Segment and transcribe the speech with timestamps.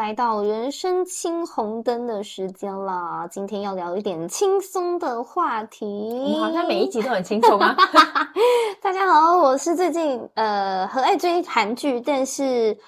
[0.00, 3.28] 来到人生青红灯的时间了。
[3.30, 5.84] 今天要聊一点轻松的话题。
[5.84, 7.76] 你好像每一集都很轻松啊！
[8.80, 12.78] 大家好，我是最近呃很爱追韩剧，但是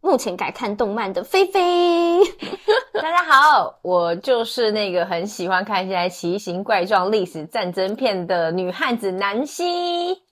[0.00, 2.20] 目前改看动漫的菲菲。
[2.94, 10.22] 大家好，我就是那个很喜欢看一些奇形怪状历史战争片的女汉子南希。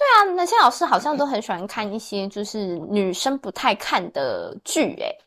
[0.00, 5.18] 对啊，那些老师好像都很喜欢看一些就是女生不太看的剧，诶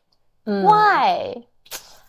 [0.46, 1.44] 嗯，Why？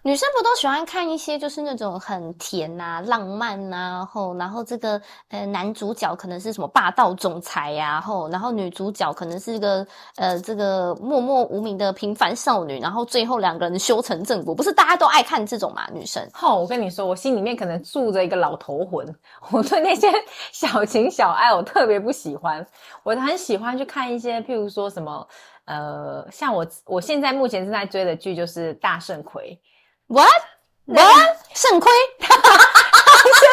[0.05, 9.83] 女生不都喜欢看一些就是那种很甜啊、浪漫啊，然后然后这个呃男主角可能是什么霸道总裁呀，然后然后女主角可能是一个
[10.17, 15.87] 呃这个默默无名的平凡少女，然后最后两个人修成正果，不是大家都爱看这种嘛？
[15.91, 19.11] 女生，吼，我跟你说，我心里面可能住着一个老头魂，
[19.49, 20.07] 我对那些
[20.53, 22.63] 小情小爱我特别不喜欢，
[23.01, 25.27] 我很喜欢去看一些譬如说什么
[25.65, 29.59] 呃，像我我现在目前正在追的剧就是《大圣魁》。
[30.07, 30.29] What
[30.85, 31.91] what 肾亏？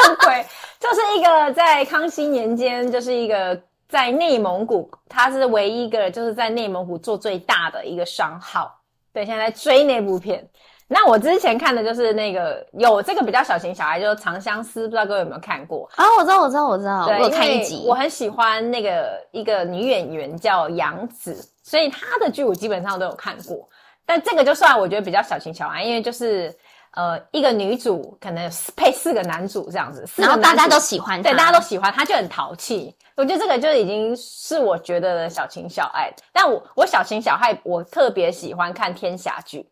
[0.05, 0.47] 肾亏
[0.79, 3.59] 就是一个在康熙年间，就是一个
[3.89, 8.81] 在内蒙古，他是唯一一个就是在内蒙古做最大的一个商号。
[9.13, 10.47] 对，现在在追那部片。
[10.89, 16.05] 那我之前看的就是那个有这个比较小型小孩，就是《长相思》，不知道各位有没有看过啊？
[16.19, 17.07] 我知道，我知道，我知道。
[17.07, 17.87] 对，我有看一集。
[17.89, 23.67] 我很喜欢那个一个女演员叫杨紫，所以她的剧我基本上都有看过。
[24.05, 26.55] 但这个就算我觉得比较小情小爱，因为就是
[26.95, 32.95] 呃一个女主可能配四个男主这样子，然后大家都喜欢，对，大家都喜欢，她就很淘气。
[33.15, 36.11] 我觉得这个就已经是我觉得的小情小爱。
[36.33, 39.71] 但我我小情小爱，我特别喜欢看天侠剧，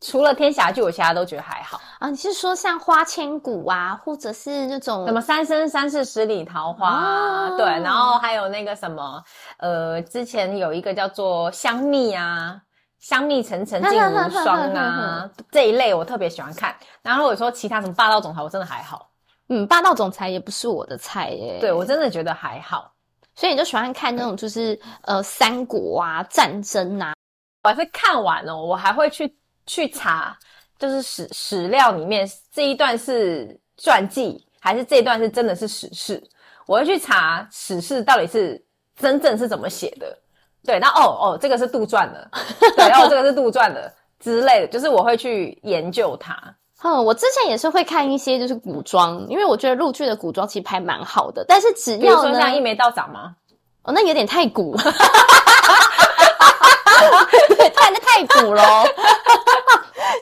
[0.00, 2.10] 除了天侠剧，我其他都觉得还好啊。
[2.10, 7.48] 你是说像花千骨啊，或者是那种什么三生三世十里桃花啊？
[7.48, 9.22] 哦、对，然后还有那个什么
[9.56, 12.60] 呃，之前有一个叫做香蜜啊。
[13.04, 16.74] 香蜜沉沉烬如霜啊， 这一类我特别喜欢看。
[17.02, 19.10] 然后如果说其他什么霸道总裁，我真的还好。
[19.50, 21.58] 嗯，霸道总裁也不是我的菜耶。
[21.60, 22.94] 对，我真的觉得还好。
[23.34, 27.12] 所以你就喜欢看那种就是呃三国啊、战争啊。
[27.62, 29.36] 我还是看完哦，我还会去
[29.66, 30.34] 去查，
[30.78, 36.22] 就是史史料里面这一段是传记，还是这一段是真的是史事？
[36.64, 38.64] 我会去查史事到底是
[38.96, 40.18] 真正是怎么写的。
[40.64, 42.28] 对，那哦哦，这个是杜撰的，
[42.76, 46.36] 对，然后这个是杜撰的之类的，就是我会去研究它。
[46.82, 53.34] 嗯，我之前也是会看一些就是古装，因为我觉得陆剧的古装其实拍蛮好的，但是只要呢，像一眉道长吗？
[53.84, 54.76] 哦，那有点太古，
[57.56, 58.62] 对，太那太古咯。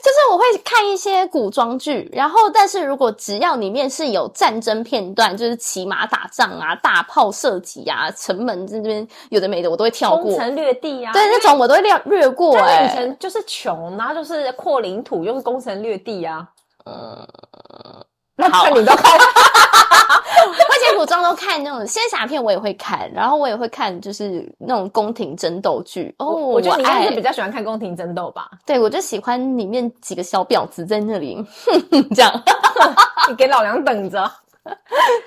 [0.02, 10.24] 就是我会看一些古装剧，然后但是如果只要里面是有战争片段，就是骑马打仗啊、大炮射击啊、城门这边有的没的，我都会跳过。
[10.24, 12.62] 攻城略地啊，对，那种我都会略略过、欸。
[12.62, 16.48] 哎，以前就是穷，然后就是扩领土，又是攻城略地啊。
[16.84, 17.24] 嗯，
[18.37, 19.12] 那看你都看。
[20.44, 26.15] 我以前古装都看那种仙侠片，我也会看，然后我也会看就是那种宫廷争斗剧。
[26.19, 28.50] 哦，我觉得你应该是比较喜欢看宫廷争斗吧？
[28.66, 32.43] 对，我就喜欢里面几个小婊子在那里哼哼 这样，
[33.28, 34.31] 你给老娘等着。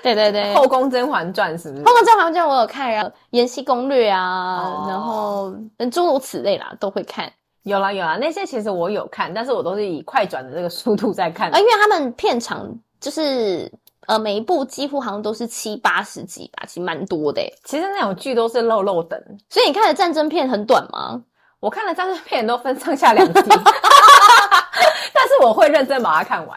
[0.02, 1.84] 对对对，后宫甄嬛传是不是？
[1.84, 5.54] 后宫甄嬛传我有看，然后延禧攻略啊，哦、然后
[5.90, 7.30] 诸如此类啦，都会看。
[7.64, 12.66] 有啦有啦，那些其实我有看，但是我都是以快转的这个速度在看，啊，因为他们片长
[13.00, 13.70] 就是。
[14.06, 17.42] 呃，每一部几乎好像都是七八十集吧，其实蛮多的。
[17.64, 19.20] 其实那种剧都是漏漏等，
[19.50, 21.20] 所以你看的战争片很短吗？
[21.58, 26.56] 我看的战争片都分上下两集， 但是我会认真把它看完。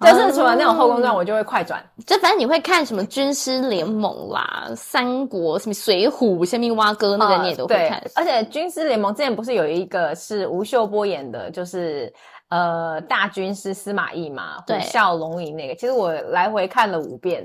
[0.00, 1.84] 就是除了那种后宫传，我就会快转。
[2.06, 7.98] 就反正你会看什么军师联盟啦、三国、什么水浒、什么蛙哥那个你也都会看。
[7.98, 12.12] 呃、而且军师联盟之前不是有一个是吴秀波演的，就是。
[12.48, 17.44] 呃，大军师司马懿嘛，虎啸龙吟那个，其实我来回看了五遍，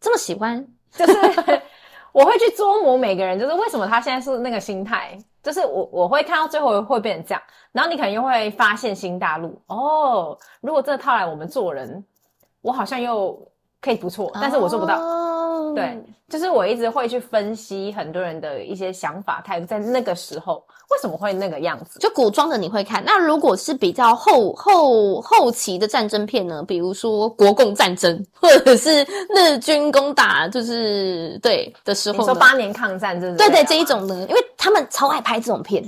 [0.00, 1.12] 这么喜欢，就是
[2.10, 10.38] 我会去琢磨每个人，就是为什么他现在是那个心态，就是我我会看到最后会变成这样，然后你可能又会发现新大陆哦。
[10.60, 12.04] 如果这套来我们做人，
[12.60, 13.36] 我好像又
[13.80, 14.96] 可以不错，但是我做不到。
[15.74, 20.64] 对，就是我一直会去分析很多人的一些想法态度，在那个时候。
[20.90, 21.98] 为什么会那个样子？
[22.00, 26.62] 就古装的你会看，那如果是比较后后后期的战争片呢？
[26.68, 34.14] 比如说国共战争，或者是日军攻打，就是对的时候，你说八年抗战，这对对这一种呢？
[34.28, 35.82] 因为他们超爱拍这种片，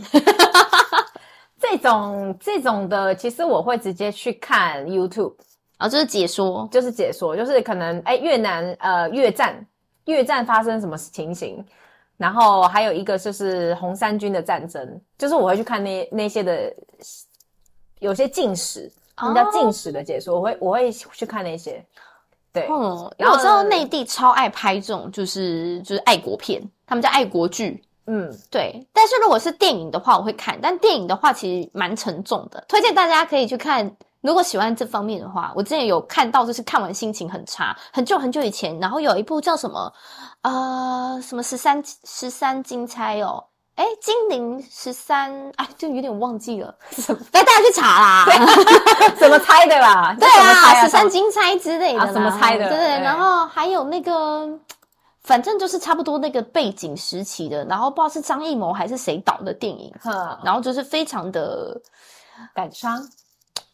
[1.61, 5.34] 这种这种的，其实我会直接去看 YouTube
[5.76, 9.67] 啊，就是解说，就是解说，就是可能哎越南呃越战
[10.05, 11.65] 越战发生什么情形。
[12.17, 16.73] 然后还有一个就是红三军的战争，就是我会去看那那些的
[17.99, 18.88] 有些进食，
[19.19, 21.85] 什么叫进食的解说，我会我会去看那些。
[22.53, 27.82] 对，嗯，因为我知道内地超爱拍这种，就是就是爱国片，他们叫爱国剧。
[28.06, 28.87] 嗯，对。
[28.93, 33.97] 但是如果是电影的话，我会看，但电影的话其实蛮沉重的，推荐大家可以去看。
[34.25, 39.93] 如果喜欢这方面的话，我之前有看到，就是看完心情很差，很久很久以前，然后有一部叫什么，
[40.41, 43.44] 呃，什么十三十三金钗哦，
[43.76, 46.75] 诶金陵十三，哎，就有点忘记了，
[47.32, 48.26] 那大家去查啦，
[49.21, 50.17] 怎么猜的啦？
[50.19, 52.71] 对啊，十三金钗之类的，怎么猜的？
[52.71, 54.49] 对对，然后还有那个，
[55.23, 59.94] 反正就是差不多那个背景时期的，然后不知道是张艺谋还是谁导的电影，
[60.43, 61.79] 然后就是非常的
[62.55, 63.06] 感伤。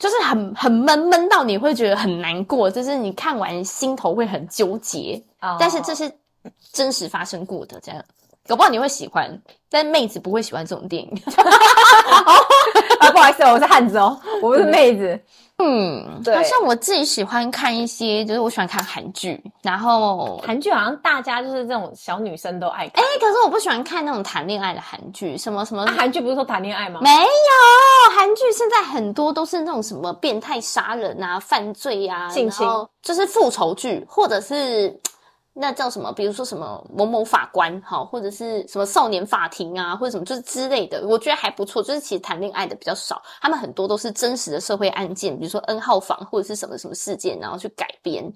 [0.01, 5.23] 就是很很闷闷到你会觉得很难过，就是你看完心头会很纠结。
[5.41, 5.57] Oh.
[5.61, 6.11] 但是这是
[6.73, 8.03] 真实发生过的，这样
[8.49, 11.11] 搞不好你会喜欢，但妹子不会喜欢这种电影。
[13.01, 15.09] 啊，不好意思，我是汉子哦，我不是妹子。
[15.09, 15.21] 嗯，
[16.25, 16.37] 对。
[16.37, 23.03] 好像我自己喜欢看一些，就是我喜欢看韩剧，然后韩剧好像大家就是这种小女生都爱看。
[23.03, 25.87] 哎、欸，可是我不喜欢看那种谈恋爱的韩剧，什么什么。
[25.87, 27.01] 韩剧、啊、不是说谈恋爱吗？
[27.03, 32.67] 没有，韩剧现在很多都是那种什么变态杀人啊、犯罪啊，性侵，
[33.03, 34.99] 就是复仇剧，或者是。
[35.53, 36.13] 那叫什么？
[36.13, 41.83] 比如说什么某某法官，哈，或者是什么少年法庭啊，或者什么就是之类的，我觉得还不错。
[41.83, 48.33] 就是其实谈恋爱的比较少，他们很多都是真实的社会案件，比如说 N 号房或者是什么什么事件，然后去改编。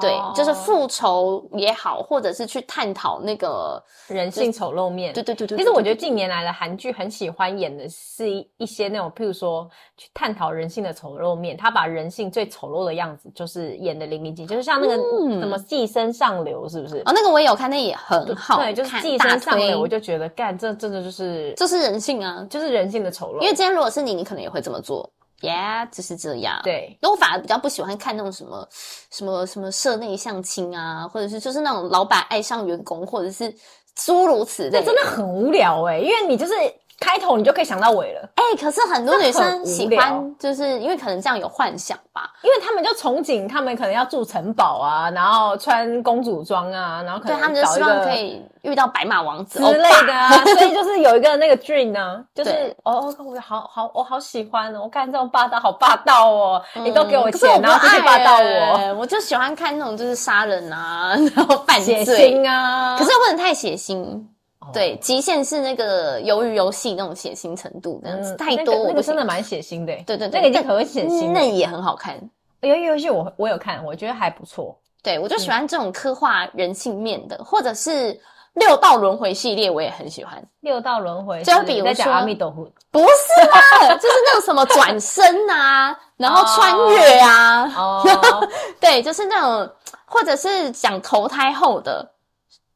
[0.00, 0.34] 对，oh.
[0.34, 5.12] 就是复仇也好，或者是去探讨那个人性丑陋面。
[5.12, 5.56] 对对对对。
[5.56, 16.98] 其实我觉得近年来的韩剧很喜欢演的是一些那种，譬如说去探讨人性的丑陋面，他把人性最丑陋的样子就是演的淋漓尽，就是像那个什么《寄生上流》，是不是？
[17.06, 18.56] 哦，那个我也有看，那也很好。
[18.56, 23.40] 对，就是《寄生上流》，我就觉得干这真的就是这是人性啊，就是人性的丑陋。
[23.40, 25.08] 因为今天如果是你，你可能也会这么做。
[25.44, 26.60] Yeah，就是这样。
[26.64, 28.68] 对，那我反而比较不喜欢看那种什么
[29.10, 33.54] 什么什么社内相亲啊，或者是就是那种老板爱上员工，或者是
[33.94, 34.80] 诸如此类。
[34.80, 36.52] 这真的很无聊诶、欸，因为你就是。
[37.00, 62.04] 开头你就可以想到尾了，哎、欸，可是很多女生喜欢，就是因为可能这样有幻想吧，因为他们就憧憬，他们可能要住城堡啊，然后穿公主装啊，然后可能对他们就希望可以遇到白马王子之类的啊， 所以就是有一个那个 dream 呢， 就是哦，我好好我好喜欢哦，我看这种霸道好霸道哦，嗯、你都给我钱，我然后继续霸道我，我就喜欢看那种就是杀人啊，然后犯罪。
[62.04, 64.22] 血腥啊，可是又不能太血腥。
[64.72, 69.94] 对，极限是那个鱿鱼游戏那种血腥程度，这样子太多，那个真的蛮血腥的。
[70.06, 72.16] 对对对，那个已经很血腥，那也很好看。
[72.62, 74.78] 鱿鱼游戏我我有看，我觉得还不错。
[75.02, 78.18] 对，我就喜欢这种刻画人性面的，或者是
[78.54, 80.42] 六道轮回系列，我也很喜欢。
[80.60, 83.06] 六道轮回，就比如说阿弥陀佛，不是
[83.50, 88.48] 啦， 就是那种什么转身啊， 然后穿越啊，哦，
[88.80, 89.70] 对，就是那种，
[90.06, 92.13] 或者是讲投胎后的。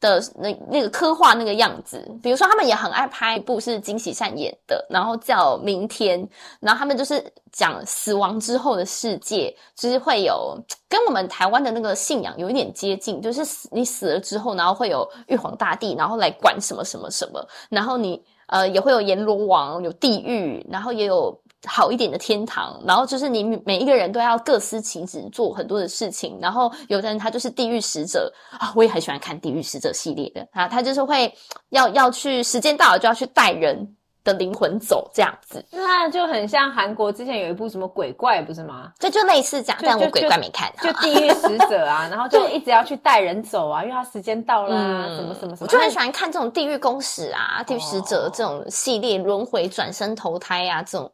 [0.01, 6.23] 的那那个刻画那个样子，比如说他们也很爱拍一部是金喜善演的，然后叫《明天》，
[6.61, 10.57] 然后他们就是讲死亡之后的世界，就是会有
[10.89, 21.39] 跟我们台湾的那个信仰有一点接近，就是死你死了之后，然后会有玉皇大帝，然后来管什么什么什么，然后你呃也会有阎罗王，有地狱，然后也有。
[21.67, 26.39] 好一点的天堂，然后就是你每一个人都要各司其职，做很多的事情。
[26.41, 31.35] 然后有的人他就是地狱使者啊，我也很喜欢看地狱使者系列的啊，他就是会
[31.71, 33.97] 要要去时间到了就要去带人
[34.29, 38.93] 的灵魂走这样子，那就很像韩国之前有一部什么鬼怪不是吗？
[38.99, 51.11] 这就类似这样，但我鬼怪没看，就地狱使者啊， 然后就一直要去带人走啊，因为他时间到啦啊，什么什么什么，我就很喜欢看这种地狱公使啊，地狱使者这种系列轮回转生投胎啊，这种。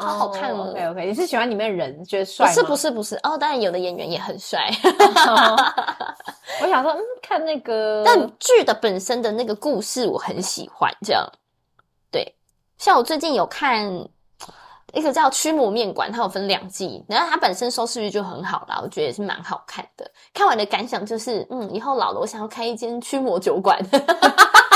[0.00, 2.52] 好好看哦！OK OK，你是喜欢里面的人觉得帅吗？
[2.54, 4.70] 不是不是不是哦，当然有的演员也很帅。
[6.62, 10.90] 我想说，嗯，看那个，但剧的本身的那个故事我很喜欢。
[11.04, 11.39] 这样，对，
[12.80, 13.84] 像我最近有看
[14.94, 20.10] 一个叫《驱魔面馆》，它有分两季，然后它本身收视率就很好啦，我觉得也是蛮好看的。
[20.32, 23.78] 看完的感想就是，嗯，以后老了我想要开一间驱魔酒馆。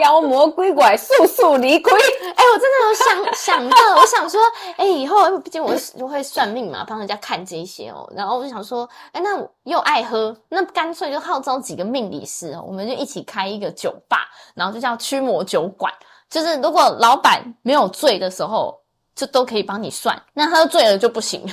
[0.00, 1.90] 妖魔鬼怪速速离开！
[1.96, 4.40] 哎，我真的有想想到，我想说，
[4.76, 8.10] 哎，以后毕竟我就会算命嘛，帮人家看这些哦。
[8.16, 15.92] 然后我就想说，哎，那我又爱喝，那干脆就号召几个命理师哦，我们就一起开一个酒吧，然后就叫驱魔酒馆。
[16.30, 18.80] 就是如果老板没有醉的时候，
[19.14, 21.44] 就都可以帮你算；那他醉了就不行。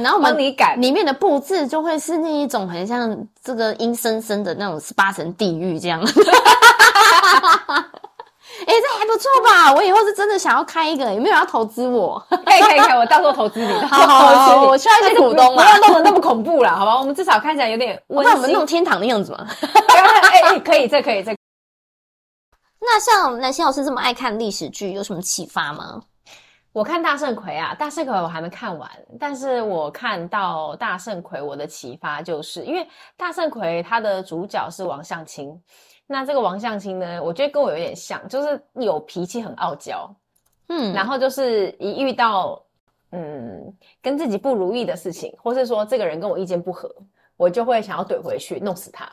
[0.00, 6.00] 然后我们里面的布置就会是那一种很像这个阴森森的那种十八层地狱这样。
[8.64, 9.72] 哎、欸，这还不错吧？
[9.74, 12.22] 我以后是真的想要开一个，有没有要投资我？
[12.28, 13.72] 可以可以可以，我到时候投资你。
[13.86, 16.98] 好 好好，我需要一些股东嘛，不要弄得那么恐怖啦，好吧？
[16.98, 18.32] 我们至少看起来有点温馨。
[18.32, 19.46] 那我们弄天堂的样子嘛？
[19.88, 21.34] 哎哎，可以，这可以，这。
[22.80, 26.00] 那像南星老师这么爱看历史剧，有什么启发吗？
[26.72, 35.60] 我看大圣魁啊，大圣魁我还没看完，但是我看到大圣魁，我的启发就是因为大圣魁它的主角是王向清，
[36.06, 40.10] 那这个王向清呢，我觉得跟我有点像，就是有脾气，很傲娇，
[40.68, 42.58] 嗯，然后就是一遇到
[43.10, 46.90] 嗯跟自己不如意的事情，或是说这个人跟我意见不合，
[47.36, 49.04] 我就会想要怼回去，弄死他。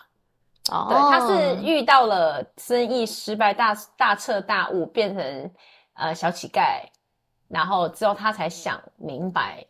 [0.72, 5.52] 哦，对，他是遇到了生意失败，大大彻大悟，变成
[5.96, 6.84] 呃小乞丐。
[7.50, 9.66] 然后之后他才想明白，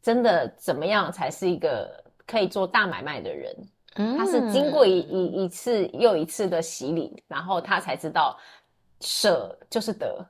[0.00, 1.90] 真的怎么样才是一个
[2.26, 3.56] 可以做大买卖的人。
[3.96, 8.38] 嗯，他是经过一一一次又一次的洗礼，然后他才知道
[9.00, 10.24] 舍就是得。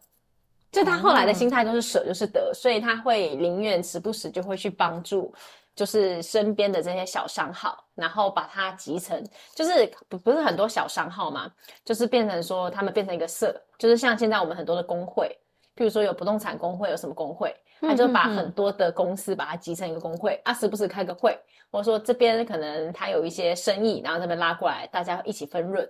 [0.72, 5.34] 就他后来的心态就是舍就是得，所以他会宁愿时不时就会去帮助，
[5.74, 9.20] 就是身边的这些小商号，然后把它集成，
[9.52, 11.52] 就是不不是很多小商号嘛，
[11.84, 15.36] 就是变成说他们变成一个社，就是像现在我们很多的工会。
[15.74, 21.38] 比如说有不动产工会，有什么工会，他就把很多的公司把它集成一个工会，啊，时不时开个会，
[21.70, 25.88] 或者说这边可能他有一些生意，然后这边拉过来，大家一起分润，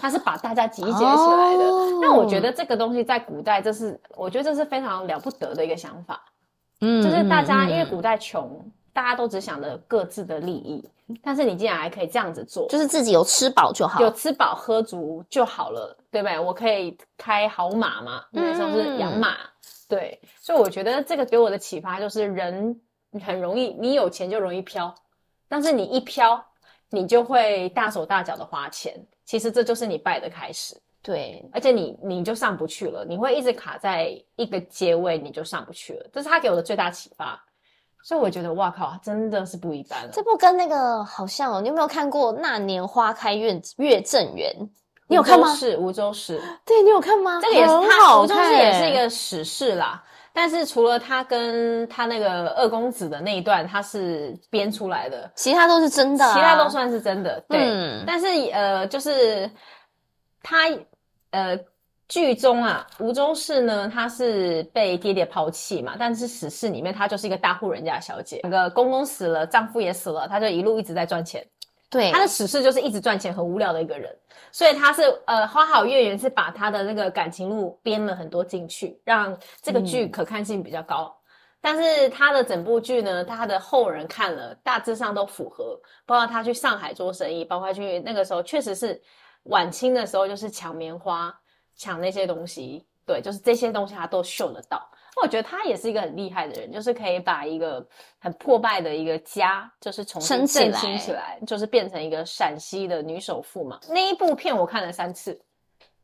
[0.00, 1.64] 他是把大家集结起来的。
[2.00, 6.22] 那、哦、我觉得这个东西在古代，这是我觉得这是非常了不得的一个想法，
[6.80, 8.70] 嗯，就是大家因为古代穷。
[8.92, 10.84] 大家都只想着各自的利益，
[11.22, 16.38] 但是你竟然还可以这样子做，就是自己有吃饱就好，有吃饱喝足就好了，对不对？
[16.38, 19.50] 我可以开好马嘛，那时候是养马，嗯、
[19.88, 22.80] 对，所以我觉得这个给我的启发就是，人
[23.24, 24.94] 很容易，你有钱就容易飘，
[25.48, 26.44] 但是你一飘，
[26.90, 37.42] 你就会大手大脚的花钱，其实这就是你败的开始，对，而且你你就上不去了，你会一直卡在一个阶位，你就上不去了，这是他给我的最大启发。
[38.02, 40.10] 所以我觉得，哇靠，真的是不一般了。
[40.12, 44.50] 这部跟那个好像哦，你有没有看过《那年花开月月正圆》？
[45.06, 45.54] 你有看吗？
[45.54, 46.40] 是梧州市。
[46.64, 47.38] 对，你有看吗？
[47.42, 50.02] 这个也是他，梧州市也是一个史事啦。
[50.32, 57.42] 但是除了他跟他那个二公子的那一段，他是编出来的，其他都是真的啊，其他都算是真的。
[57.48, 59.50] 对，嗯，但是呃，就是
[60.42, 60.68] 他
[61.32, 61.58] 呃。
[62.10, 71.46] 剧中啊，梧州事呢，她是被爹爹抛弃嘛，但是史事里面她就是一个大户人家的小姐，那个公公死了，丈夫也死了，她就一路一直在赚钱。
[71.88, 74.12] 对，她的史事就是一直赚钱，很无聊的一个人，
[74.50, 81.16] 所以她是呃，花好月圆是把她的那个感情路编了很多进去，让这个剧可看性比较高。
[81.16, 81.22] 嗯、
[81.60, 89.00] 但是她的整部剧呢，她的后人看了大致上都符合，包括她去上海做生意，包括去那个时候确实是
[89.44, 91.32] 晚清的时候，就是抢棉花。
[91.80, 94.86] 抢那些东西，对，就是这些东西他都嗅得到。
[95.22, 97.84] 我觉得他也是一个很厉害的人，就是可以把一个
[98.18, 103.80] 很破败的一个家，就是重新振兴起来，就是变成一个陕西的女首富嘛。
[103.88, 105.40] 那一部片我看了三次，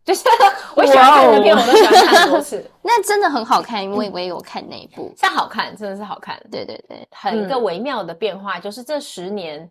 [0.02, 0.24] 就是
[0.74, 2.64] 我喜欢看的片我都喜欢看很多次。
[2.82, 6.40] 那真的很好看，因为我也有看那一部，像好看，真的是好看。
[6.50, 9.70] 对对对，很一个微妙的变化，嗯、就是这十年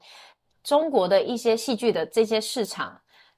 [0.64, 2.96] 中国的一些戏剧的这些市场。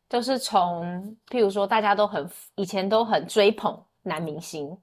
[0.10, 4.78] 就是从，譬如说，大家都很以前都很追捧男明星，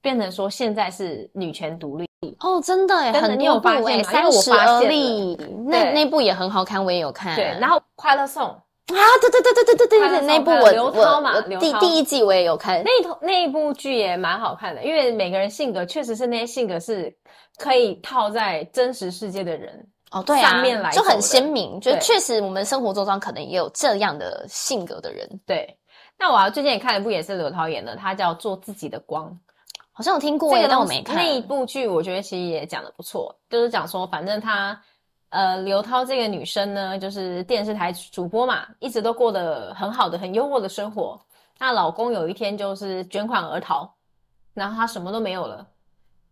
[0.00, 2.08] 变成说现在是女权独立
[2.38, 5.36] 哦，真的耶，很有发现，三十而立，
[5.66, 7.34] 那那部也很好看，我也有看。
[7.34, 8.60] 对，然后《快乐颂》啊，
[9.20, 17.12] 对对对对对对对对，那部我刘涛嘛，第第一季我也有看，那一那一部剧也蛮好看的，因为每个人性格确实是那些性格是
[17.56, 19.86] 可以套在真实世界的人。
[20.10, 25.28] 哦，对啊，就很鲜明，就确实我们生活周遭可能也有这样的性格的人。
[25.46, 25.78] 对，
[26.18, 29.30] 那我最近也看了一部也是刘涛演的，他叫做《自己的光》，
[29.92, 31.14] 好像有听过，但我没看。
[31.14, 34.76] 那一部剧我觉得其实也讲的不错，就是讲说反正她
[35.28, 41.20] 呃刘涛这个女生呢，就是电视台主播嘛，一直都过得很好的、很优渥的生活。
[41.56, 43.88] 那老公有一天就是卷款而逃，
[44.54, 45.64] 然后她什么都没有了，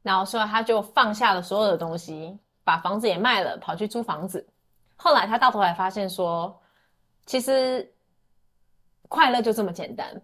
[0.02, 2.36] 然后所以她就放下了所有的东西。
[2.68, 4.46] 把房子也卖了，跑去租房子。
[4.94, 6.60] 后来他到头来发现说，
[7.24, 7.90] 其实
[9.08, 10.20] 快乐就这么简单，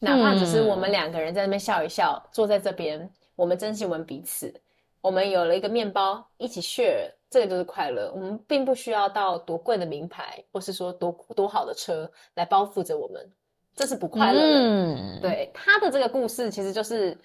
[0.00, 4.52] 哪怕只是我们两个人在那边笑一笑，嗯、坐在这边，我们珍惜我们彼此，
[5.00, 8.10] 我们有了一个面包一起 share，这个就是快乐。
[8.12, 13.32] 我们并不需要到多贵的名牌，或是说多多好的车来包覆着我们，
[13.76, 14.58] 这是不快乐的。
[14.58, 17.16] 嗯、对，他的这个故事其实就是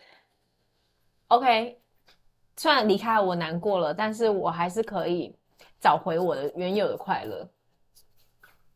[1.30, 1.82] ，OK。
[2.58, 5.34] 虽然离开我难过了，但是我还是可以
[5.80, 7.48] 找回我的原有的快乐。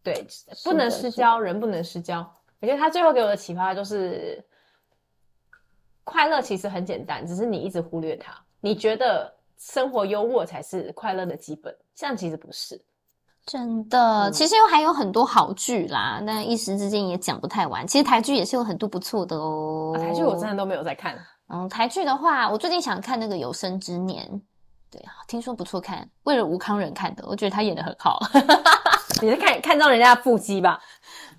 [0.04, 0.26] 对，
[0.64, 2.20] 不能失焦，人不能失焦。
[2.60, 4.44] 我觉得他最后给我的启发就是，
[6.04, 8.34] 快乐其实很简单，只是你一直忽略它。
[8.60, 12.80] 你觉得生活优渥才是快乐的基本，这样其实不是。
[13.46, 17.86] 真的，嗯、其实又还有很多好剧啦，那一时之间也讲不太完。
[17.88, 19.94] 其实台剧也是有很多不错的哦。
[19.96, 21.18] 啊、台剧我真的都没有在看。
[21.54, 24.26] 嗯，台剧的话，我最近想看那个《有生之年》，
[24.90, 28.20] 对啊，听说不错看，为了吴康仁看的，我觉得他演的很好。
[29.22, 30.80] 你是看看到人家的腹肌吧？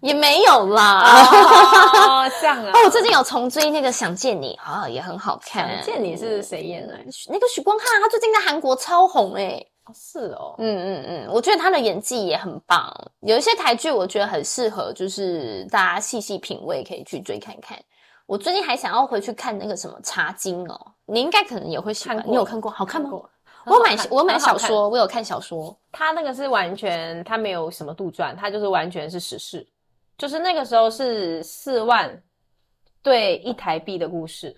[0.02, 1.00] 也没有啦。
[1.02, 2.70] 哦， 这样啊。
[2.74, 5.76] 哦，我最近有重追那个《想见你》，啊，也很好看。
[5.76, 6.94] 想见你是谁演的？
[7.28, 9.66] 那个许光汉，他最近在韩国超红诶。
[9.86, 10.54] 哦，是哦。
[10.58, 12.94] 嗯嗯嗯，我觉得他的演技也很棒。
[13.20, 17.78] 有一些台剧，我觉得很适合，就是大家细细品味，可以去追看看。
[18.26, 22.22] 我最近还想要回去看那个什么《茶经》哦，你应该可能也会喜欢。
[22.26, 22.70] 你有看过？
[22.70, 23.10] 好看吗？
[23.64, 25.76] 我买我买小说，我有看小说。
[25.92, 29.66] 他那个是完全，他没有什么杜撰，他就是完全是史事。
[30.18, 32.22] 就是那个时候是四万
[33.02, 34.56] 对一台币的故事，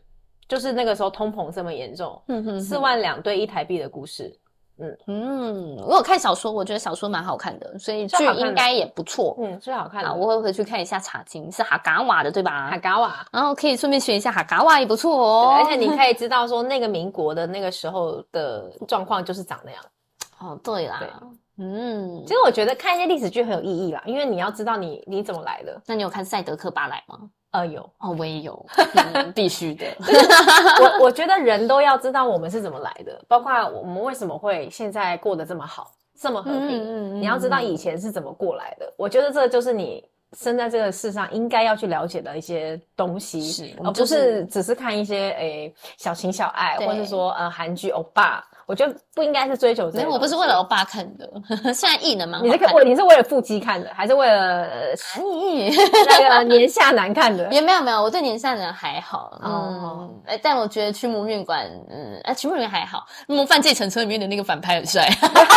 [0.48, 4.34] 就是那个时候通膨这么严重，嗯哼，四万两对一台币的故事。
[4.78, 9.36] 嗯嗯，我有看小说，我觉得小说蛮好看的，所以剧应该也不错。
[9.38, 10.12] 嗯，最好看的。
[10.12, 12.70] 我会回去看一下《茶经》，是哈嘎瓦的对吧？
[12.70, 15.54] 哈嘎瓦，然后可以顺便学一下哈嘎瓦也不错哦。
[15.58, 19.80] 而且你可以知道说那个民国的那个时候的状况就是长那样。
[20.40, 21.08] 哦，对啦，对
[21.56, 25.80] 嗯，其实我觉得看一些历史剧很有意义啦，因为你要知道你你怎么来的。
[25.86, 27.20] 那你有看《赛德克巴莱》吗？
[27.54, 28.66] 呃，有哦，我也有，
[29.14, 29.86] 嗯、必须的。
[30.98, 36.82] 我我觉得人都要知道我们是怎么来的，包括我们为什么会现在过得这么好，这么和平。
[36.82, 38.92] 嗯嗯嗯、你要知道以前是怎么过来的。
[38.96, 40.04] 我觉得这就是你
[40.36, 48.44] 生在这个世上应该要去了解的一些东西，是而不是只是看一些诶、欸、小情小爱，或者说呃韩剧欧巴。
[48.66, 51.30] 我觉得不应该是追求这个，没有，我不是为了欧巴看的。
[51.64, 52.56] 现在艺能蛮好看的。
[52.56, 54.66] 你是看，你是为了腹肌看的，还是为了
[55.20, 55.70] 你
[56.06, 57.46] 那个年下男看的？
[57.52, 59.38] 也没有没有，我对年下男还好。
[59.44, 63.04] 嗯，哎，但我觉得驱魔面馆，嗯，哎，驱魔面馆还好。
[63.26, 65.54] 那么《犯罪乘车》里面的那个反派很帅，哈哈哈哈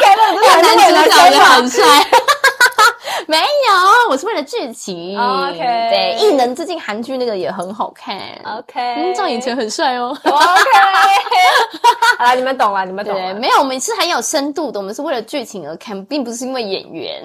[0.00, 1.84] 哈， 男主角也很帅。
[3.28, 3.38] 没
[3.70, 5.18] 有，我是为了剧情。
[5.18, 8.18] OK，对，异能最近韩剧那个也很好看。
[8.44, 10.08] OK，嗯，赵寅成很帅哦。
[10.08, 10.30] OK，
[12.18, 13.34] 好了，你们懂了，你们懂了。
[13.34, 17.22] 没有，我们是很有深度的，我们是为了剧情而看，并不是因为演员。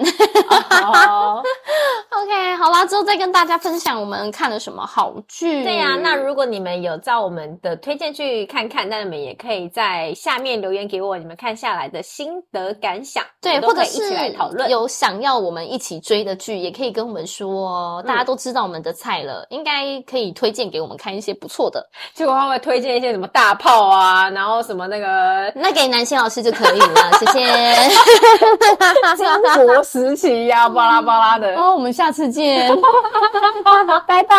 [0.48, 1.42] 好，
[2.10, 5.62] OK，好啦，之后再跟大家分享我们看了什么好剧。
[5.64, 13.22] 对呀，那如果你们有照我们的推荐去看看，那你们也可以在下面留言给我，你们看下来的心得感想。
[13.42, 14.70] 对，或者一起来讨论。
[14.70, 15.66] 有想要我们。
[15.66, 21.84] 一起追的剧也可以跟我们说，大家都知道我们的菜了，嗯、应该可以推荐给我们看一些不错的。
[22.14, 27.74] 结果他会推荐一些什么大炮啊，然后什么那个，那给南星老师就可以了，谢谢。
[29.16, 31.56] 三国时期呀，巴拉巴拉的。
[31.56, 32.70] 哦，我们下次见，
[34.06, 34.36] 拜拜。